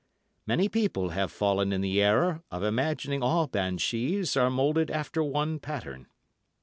"Many 0.47 0.67
people 0.67 1.09
have 1.09 1.31
fallen 1.31 1.71
in 1.71 1.81
the 1.81 2.01
error 2.01 2.41
of 2.49 2.63
imagining 2.63 3.21
all 3.21 3.45
banshees 3.45 4.35
are 4.35 4.49
moulded 4.49 4.89
after 4.89 5.21
one 5.21 5.59
pattern. 5.59 6.07